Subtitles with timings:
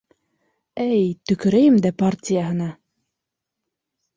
[0.85, 2.71] Әй, төкөрәйем дә партияһына!